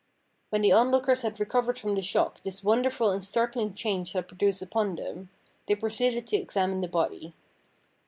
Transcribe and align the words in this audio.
When 0.49 0.63
the 0.63 0.71
onlookers 0.71 1.21
had 1.21 1.39
recovered 1.39 1.77
from 1.77 1.93
the 1.93 2.01
shock 2.01 2.41
this 2.41 2.63
wonderful 2.63 3.11
and 3.11 3.23
startling 3.23 3.75
change 3.75 4.13
had 4.13 4.27
produced 4.27 4.63
upon 4.63 4.95
them, 4.95 5.29
they 5.67 5.75
proceeded 5.75 6.25
to 6.25 6.37
examine 6.37 6.81
the 6.81 6.87
body. 6.87 7.35